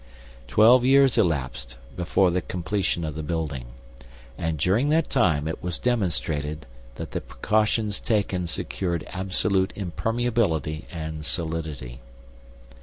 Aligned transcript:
Twelve 0.47 0.83
years 0.83 1.15
elapsed 1.19 1.77
before 1.95 2.31
the 2.31 2.41
completion 2.41 3.05
of 3.05 3.13
the 3.13 3.21
building, 3.21 3.67
and 4.35 4.57
during 4.57 4.89
that 4.89 5.11
time 5.11 5.47
it 5.47 5.61
was 5.61 5.77
demonstrated 5.77 6.65
that 6.95 7.11
the 7.11 7.21
precautions 7.21 7.99
taken 7.99 8.47
secured 8.47 9.03
absolute 9.09 9.71
impermeability 9.75 10.85
and 10.91 11.23
solidity. 11.23 11.99